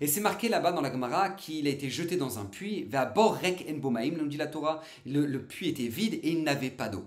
[0.00, 3.06] Et c'est marqué là-bas dans la Gemara qu'il a été jeté dans un puits, va
[3.06, 6.88] Borrek en Bomaim, nous dit la Torah, le puits était vide et il n'avait pas
[6.88, 7.06] d'eau.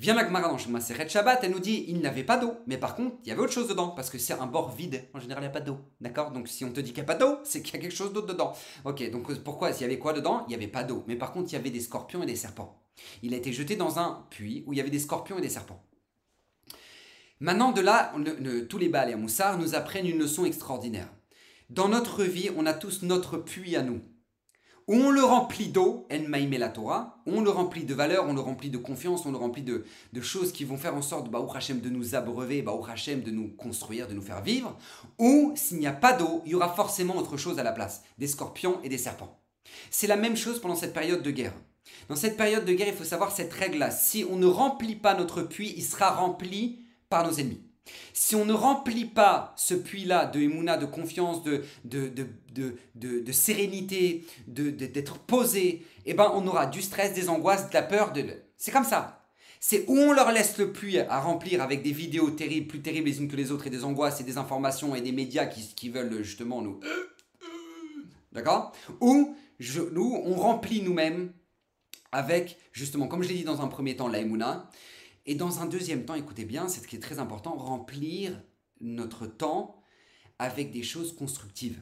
[0.00, 2.96] Vient la Gemara dans Shabbat, Shabbat, elle nous dit il n'avait pas d'eau, mais par
[2.96, 5.04] contre, il y avait autre chose dedans, parce que c'est un bord vide.
[5.14, 5.78] En général, il n'y a pas d'eau.
[6.00, 6.32] D'accord?
[6.32, 7.94] Donc si on te dit qu'il n'y a pas d'eau, c'est qu'il y a quelque
[7.94, 8.54] chose d'autre dedans.
[8.84, 9.72] Ok, donc pourquoi?
[9.72, 10.44] S'il y avait quoi dedans?
[10.46, 11.04] Il n'y avait pas d'eau.
[11.06, 12.82] Mais par contre, il y avait des scorpions et des serpents.
[13.22, 15.48] Il a été jeté dans un puits où il y avait des scorpions et des
[15.48, 15.84] serpents.
[17.38, 18.12] Maintenant, de là,
[18.68, 21.08] tous les Baal et Moussar nous apprennent une leçon extraordinaire.
[21.70, 24.00] Dans notre vie, on a tous notre puits à nous
[24.86, 28.70] on le remplit d'eau, en la Torah, on le remplit de valeur, on le remplit
[28.70, 29.84] de confiance, on le remplit de,
[30.20, 33.48] choses qui vont faire en sorte, Baruch Hashem, de nous abreuver, Baruch Hashem, de nous
[33.48, 34.76] construire, de nous faire vivre,
[35.18, 38.02] ou s'il n'y a pas d'eau, il y aura forcément autre chose à la place,
[38.18, 39.40] des scorpions et des serpents.
[39.90, 41.54] C'est la même chose pendant cette période de guerre.
[42.08, 43.90] Dans cette période de guerre, il faut savoir cette règle-là.
[43.90, 47.62] Si on ne remplit pas notre puits, il sera rempli par nos ennemis.
[48.12, 52.10] Si on ne remplit pas ce puits-là de émouna, de confiance, de, de,
[52.54, 57.82] de, de sérénité, d'être posé, eh ben on aura du stress, des angoisses, de la
[57.82, 58.12] peur.
[58.12, 58.24] De...
[58.56, 59.20] C'est comme ça.
[59.60, 63.08] C'est où on leur laisse le puits à remplir avec des vidéos terribles, plus terribles
[63.08, 65.74] les unes que les autres, et des angoisses et des informations et des médias qui,
[65.74, 66.80] qui veulent justement nous...
[68.32, 68.72] D'accord?
[69.00, 69.36] Ou
[69.92, 71.32] nous, on remplit nous-mêmes
[72.12, 74.68] avec, justement, comme je l'ai dit dans un premier temps, la émouna,
[75.26, 78.40] et dans un deuxième temps, écoutez bien, c'est ce qui est très important, remplir
[78.80, 79.82] notre temps
[80.38, 81.80] avec des choses constructives.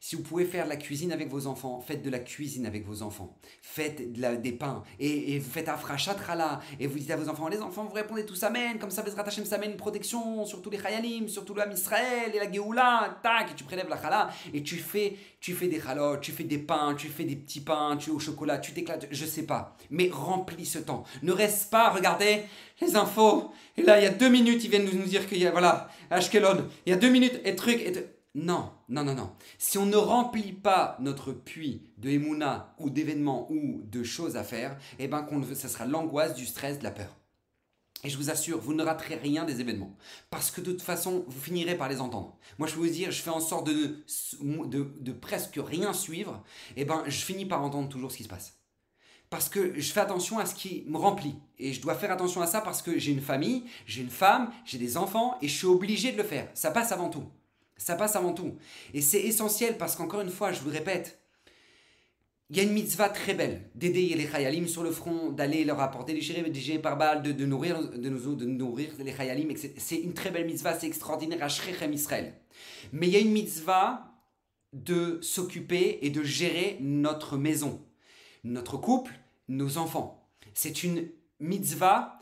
[0.00, 2.86] Si vous pouvez faire de la cuisine avec vos enfants, faites de la cuisine avec
[2.86, 3.38] vos enfants.
[3.62, 4.82] Faites de la, des pains.
[5.00, 6.60] Et, vous faites afrachatrala.
[6.78, 8.78] Et vous dites à vos enfants, les enfants, vous répondez tous Amen.
[8.78, 12.32] Comme ça, Bezrat Hashem s'amène une protection sur tous les Chayalim, sur tout l'âme Israël
[12.34, 13.18] et la Géoula.
[13.22, 14.30] Tac, et tu prélèves la chala.
[14.52, 17.60] Et tu fais, tu fais des chalotes, tu fais des pains, tu fais des petits
[17.60, 19.08] pains, tu es au chocolat, tu t'éclates.
[19.10, 19.76] Je sais pas.
[19.90, 21.04] Mais remplis ce temps.
[21.22, 22.42] Ne reste pas, regardez
[22.80, 23.50] les infos.
[23.76, 25.88] Et là, il y a deux minutes, ils viennent nous dire qu'il y a, voilà,
[26.10, 26.66] Ashkelon.
[26.84, 27.92] Il y a deux minutes, et truc, et
[28.36, 29.32] non, non, non, non.
[29.56, 34.44] Si on ne remplit pas notre puits de émouna ou d'événements ou de choses à
[34.44, 37.16] faire, eh ben, sera l'angoisse, du stress, de la peur.
[38.04, 39.96] Et je vous assure, vous ne raterez rien des événements.
[40.28, 42.36] Parce que de toute façon, vous finirez par les entendre.
[42.58, 44.04] Moi, je peux vous dire, je fais en sorte de,
[44.42, 46.44] de, presque rien suivre.
[46.76, 48.58] Eh ben, je finis par entendre toujours ce qui se passe.
[49.30, 51.36] Parce que je fais attention à ce qui me remplit.
[51.58, 54.52] Et je dois faire attention à ça parce que j'ai une famille, j'ai une femme,
[54.66, 56.50] j'ai des enfants et je suis obligé de le faire.
[56.52, 57.24] Ça passe avant tout.
[57.76, 58.56] Ça passe avant tout.
[58.94, 61.20] Et c'est essentiel parce qu'encore une fois, je vous le répète,
[62.48, 65.80] il y a une mitzvah très belle d'aider les chayalim sur le front, d'aller leur
[65.80, 69.52] apporter des chérés par balle, de, de, nourrir, de, nous, de nourrir les chayalim.
[69.76, 72.34] C'est une très belle mitzvah, c'est extraordinaire à Shrechem Israël.
[72.92, 74.12] Mais il y a une mitzvah
[74.72, 77.84] de s'occuper et de gérer notre maison,
[78.44, 79.12] notre couple,
[79.48, 80.28] nos enfants.
[80.54, 81.08] C'est une
[81.40, 82.20] mitzvah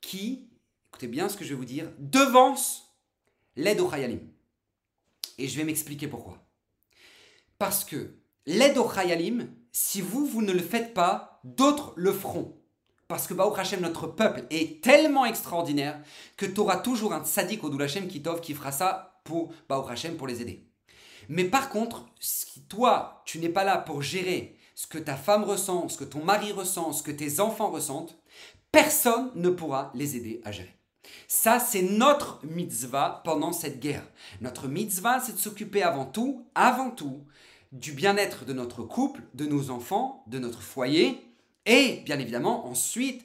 [0.00, 0.50] qui,
[0.88, 2.94] écoutez bien ce que je vais vous dire, devance
[3.56, 4.20] l'aide aux chayalim.
[5.38, 6.38] Et je vais m'expliquer pourquoi.
[7.58, 8.16] Parce que
[8.46, 12.58] l'aide au Chayalim, si vous, vous ne le faites pas, d'autres le feront.
[13.08, 16.00] Parce que Baruch Hashem, notre peuple, est tellement extraordinaire
[16.36, 19.90] que tu auras toujours un sadique au Hashem qui t'offre, qui fera ça pour Baruch
[19.90, 20.66] Hashem, pour les aider.
[21.28, 25.44] Mais par contre, si toi, tu n'es pas là pour gérer ce que ta femme
[25.44, 28.16] ressent, ce que ton mari ressent, ce que tes enfants ressentent,
[28.70, 30.74] personne ne pourra les aider à gérer.
[31.28, 34.06] Ça, c'est notre mitzvah pendant cette guerre.
[34.40, 37.24] Notre mitzvah, c'est de s'occuper avant tout, avant tout,
[37.72, 41.18] du bien-être de notre couple, de nos enfants, de notre foyer.
[41.66, 43.24] Et bien évidemment, ensuite,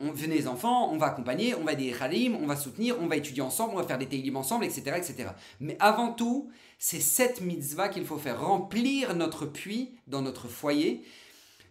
[0.00, 2.96] on, venez les enfants, on va accompagner, on va aider les khalim, on va soutenir,
[3.00, 5.30] on va étudier ensemble, on va faire des télim ensemble, etc., etc.
[5.60, 11.04] Mais avant tout, c'est cette mitzvah qu'il faut faire remplir notre puits dans notre foyer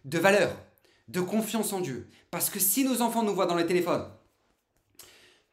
[0.05, 0.55] de valeur,
[1.07, 2.07] de confiance en Dieu.
[2.31, 4.05] Parce que si nos enfants nous voient dans le téléphone,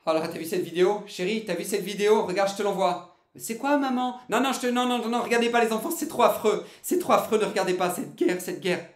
[0.06, 1.02] alors, t'as vu cette vidéo?
[1.06, 2.24] Chérie, t'as vu cette vidéo?
[2.24, 3.16] Regarde, je te l'envoie.
[3.34, 4.18] C'est quoi, maman?
[4.28, 4.66] Non, non, je te...
[4.66, 6.64] non, non, non, non, regardez pas les enfants, c'est trop affreux.
[6.82, 8.88] C'est trop affreux, ne regardez pas cette guerre, cette guerre.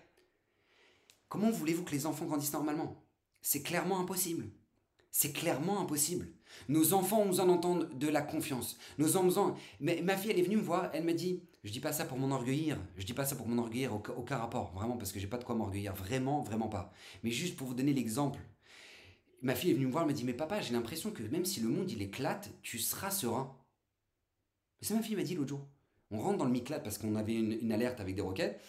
[1.29, 3.05] Comment voulez-vous que les enfants grandissent normalement?
[3.43, 4.51] C'est clairement impossible.
[5.11, 6.29] C'est clairement impossible.
[6.69, 8.79] Nos enfants nous en entendent de la confiance.
[8.99, 9.57] Nos enfants.
[9.81, 12.05] Mais ma fille, elle est venue me voir, elle m'a dit Je dis pas ça
[12.05, 12.79] pour m'enorgueillir.
[12.97, 14.73] Je dis pas ça pour m'enorgueillir, aucun, rapport.
[14.75, 15.95] Vraiment, parce que j'ai pas de quoi m'orgueillir.
[15.95, 16.93] Vraiment, vraiment pas.
[17.25, 18.39] Mais juste pour vous donner l'exemple
[19.43, 21.45] ma fille est venue me voir, elle m'a dit Mais papa, j'ai l'impression que même
[21.45, 23.57] si le monde il éclate, tu seras serein.
[24.81, 25.67] C'est ma fille m'a dit l'autre jour.
[26.11, 28.61] On rentre dans le miclate parce qu'on avait une, alerte avec des roquettes.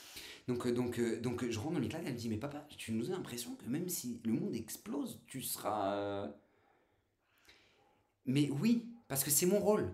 [0.47, 2.91] Donc, euh, donc, euh, donc je rentre dans Miklat, elle me dit, mais papa, tu
[2.91, 5.93] nous as l'impression que même si le monde explose, tu seras...
[5.93, 6.27] euh,
[8.25, 9.91] Mais oui, parce que c'est mon rôle.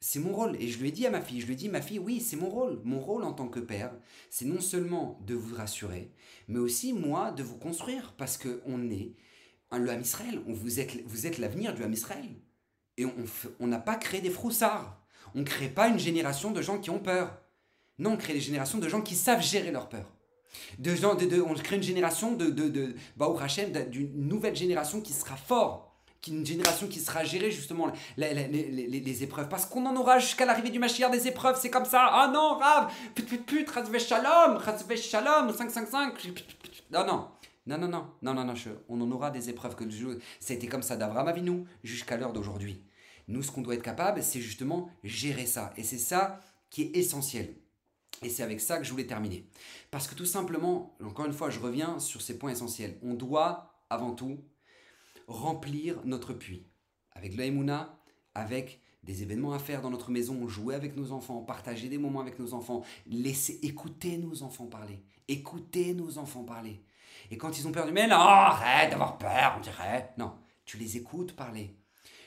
[0.00, 0.56] C'est mon rôle.
[0.56, 2.20] Et je lui ai dit à ma fille, je lui ai dit, ma fille, oui,
[2.20, 2.80] c'est mon rôle.
[2.84, 3.94] Mon rôle en tant que père,
[4.30, 6.10] c'est non seulement de vous rassurer,
[6.48, 8.14] mais aussi, moi, de vous construire.
[8.18, 9.14] Parce qu'on est
[9.78, 10.40] le Ham Israël.
[10.46, 12.28] On, vous êtes, vous êtes l'avenir du Ham Israël.
[12.96, 13.06] Et
[13.60, 15.00] on n'a pas créé des froussards.
[15.34, 17.40] On ne crée pas une génération de gens qui ont peur.
[17.98, 20.10] Non, on crée des générations de gens qui savent gérer leur peur.
[20.78, 22.94] De gens, de, on crée une génération de, de, de
[23.90, 29.48] d'une nouvelle génération qui sera fort, qui, une génération qui sera gérer justement les, épreuves.
[29.48, 32.08] Parce qu'on en aura jusqu'à l'arrivée du Mashiach des épreuves, c'est comme ça.
[32.10, 33.66] Ah non, Rav, put put put,
[33.98, 34.60] Shalom,
[34.96, 36.34] Shalom, 555.
[36.92, 37.28] Non, non.
[37.66, 40.52] Non, non, non, non, non, non, je- on en aura des épreuves que jour- ça
[40.52, 42.82] a été comme ça d'Avraham Avinu jusqu'à l'heure d'aujourd'hui.
[43.26, 45.72] Nous, ce qu'on doit être capable, c'est justement gérer ça.
[45.78, 47.54] Et c'est ça qui est essentiel.
[48.22, 49.48] Et c'est avec ça que je voulais terminer.
[49.90, 52.98] Parce que tout simplement, encore une fois, je reviens sur ces points essentiels.
[53.02, 54.38] On doit, avant tout,
[55.26, 56.66] remplir notre puits.
[57.12, 57.98] Avec l'Aïmouna,
[58.34, 62.20] avec des événements à faire dans notre maison, jouer avec nos enfants, partager des moments
[62.20, 65.02] avec nos enfants, laisser écouter nos enfants parler.
[65.28, 66.82] Écouter nos enfants parler.
[67.30, 70.12] Et quand ils ont peur du mais non, arrête d'avoir peur, on dirait.
[70.18, 70.34] Non,
[70.64, 71.76] tu les écoutes parler.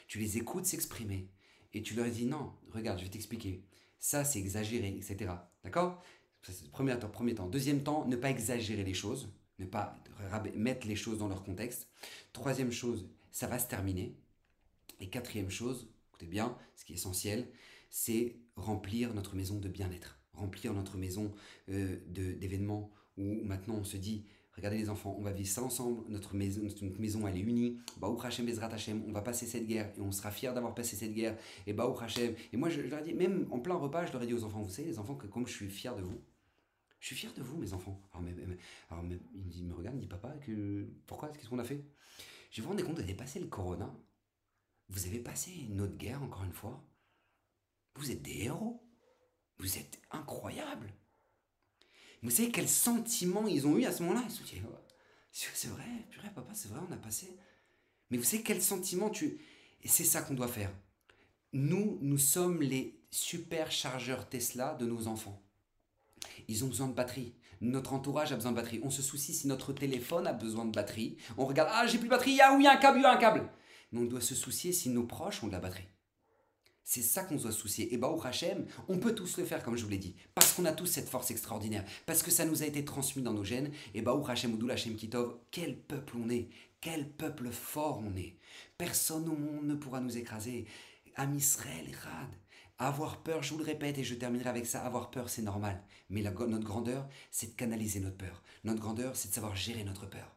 [0.08, 1.30] Tu les écoutes s'exprimer.
[1.74, 3.64] Et tu leur dis non, regarde, je vais t'expliquer.
[4.00, 5.32] Ça, c'est exagéré, etc.
[5.64, 6.02] D'accord?
[6.72, 7.48] Premier temps, premier temps.
[7.48, 9.34] Deuxième temps, ne pas exagérer les choses.
[9.60, 9.98] Ne pas
[10.56, 11.88] mettre les choses dans leur contexte.
[12.32, 14.16] Troisième chose, ça va se terminer.
[15.00, 17.48] Et quatrième chose, écoutez bien, ce qui est essentiel,
[17.90, 20.20] c'est remplir notre maison de bien-être.
[20.34, 21.34] Remplir notre maison
[21.70, 24.26] euh, d'événements où maintenant on se dit,
[24.58, 27.78] regardez les enfants, on va vivre ça ensemble, notre maison, notre maison elle est unie,
[27.98, 28.70] Baruch Hashem, Bezrat
[29.08, 32.02] on va passer cette guerre et on sera fiers d'avoir passé cette guerre, et Baruch
[32.02, 32.36] Hashem.
[32.52, 34.44] Et moi je, leur ai dit, même en plein repas, je leur ai dit aux
[34.44, 36.20] enfants, vous savez les enfants, que comme je suis fier de vous,
[37.00, 38.02] je suis fier de vous mes enfants.
[38.12, 38.34] Alors, mais,
[38.90, 41.64] alors il me dit, il me regarde, il dit, papa, que, pourquoi, qu'est-ce qu'on a
[41.64, 41.84] fait?
[42.52, 43.94] Je vous rendez compte, vous avez passé le corona,
[44.90, 46.84] vous avez passé une autre guerre encore une fois,
[47.96, 48.82] vous êtes des héros,
[49.60, 50.94] vous êtes incroyables.
[52.24, 54.24] Vous savez quel sentiment ils ont eu à ce moment-là?
[54.26, 54.76] Ils se sont dit, Oh,
[55.32, 55.86] c'est vrai,
[56.34, 57.38] papa, c'est vrai, on a passé.
[58.10, 59.40] Mais vous savez quel sentiment tu.
[59.84, 60.72] Et c'est ça qu'on doit faire.
[61.54, 65.42] Nous, nous sommes les superchargeurs Tesla de nos enfants.
[66.48, 67.34] Ils ont besoin de batterie.
[67.62, 68.82] Notre entourage a besoin de batterie.
[68.84, 71.18] On se soucie si notre téléphone a besoin de batterie.
[71.38, 73.06] On regarde, ah, j'ai plus de batterie, ah oui, y a un câble, il y
[73.06, 73.50] a un câble.
[73.92, 75.88] Mais on doit se soucier si nos proches ont de la batterie.
[76.90, 77.94] C'est ça qu'on doit se soucier.
[77.94, 80.64] Et Baruch Hashem, on peut tous le faire, comme je vous l'ai dit, parce qu'on
[80.64, 83.74] a tous cette force extraordinaire, parce que ça nous a été transmis dans nos gènes.
[83.94, 86.48] Et Baruch Hashem, Oudou Hashem Kitov, quel peuple on est,
[86.80, 88.38] quel peuple fort on est.
[88.78, 90.66] Personne au monde ne pourra nous écraser.
[91.18, 92.30] Am Israël, Rad.
[92.80, 95.84] Avoir peur, je vous le répète et je terminerai avec ça, avoir peur c'est normal.
[96.10, 98.42] Mais notre grandeur, c'est de canaliser notre peur.
[98.64, 100.37] Notre grandeur, c'est de savoir gérer notre peur.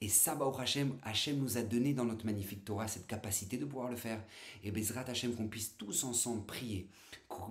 [0.00, 3.64] Et ça, Baruch Hashem, Hashem nous a donné dans notre magnifique Torah cette capacité de
[3.64, 4.22] pouvoir le faire.
[4.62, 6.88] Et Bezrat Hashem, qu'on puisse tous ensemble prier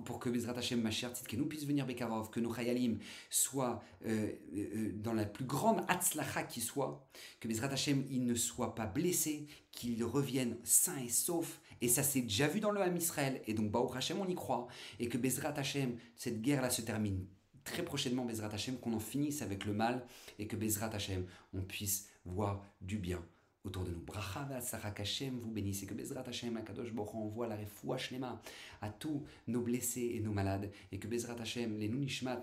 [0.04, 2.98] pour que Bezrat Hashem, ma chère que nous puissions venir Bekarov, que nos Chayalim
[3.30, 7.06] soient euh, euh, dans la plus grande Hatzlacha qui soit,
[7.40, 11.60] que Bezrat Hashem, il ne soit pas blessé, qu'il revienne sain et sauf.
[11.82, 13.42] Et ça s'est déjà vu dans le Ham Israël.
[13.46, 14.66] Et donc, Baruch Hashem, on y croit.
[14.98, 17.26] Et que Bezrat Hashem, cette guerre-là se termine
[17.66, 20.06] très prochainement, Bezrat Hashem, qu'on en finisse avec le mal
[20.38, 23.22] et que Bezrat Hashem, on puisse voir du bien
[23.64, 24.00] autour de nous.
[24.00, 24.48] Bracha
[24.96, 28.40] Hashem, vous bénissez que Bezrat Hashem, Akadosh Baruch envoie la refoua shlema
[28.80, 32.42] à tous nos blessés et nos malades et que Bezrat Hashem, les Nunishmat,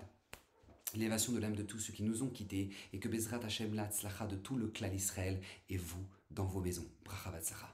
[0.94, 3.88] l'élévation de l'âme de tous ceux qui nous ont quittés et que Bezrat Hashem, la
[4.26, 6.86] de tout le clan Israël et vous dans vos maisons.
[7.04, 7.73] Bracha.